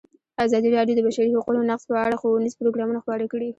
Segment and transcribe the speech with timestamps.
[0.45, 3.49] ازادي راډیو د د بشري حقونو نقض په اړه ښوونیز پروګرامونه خپاره کړي.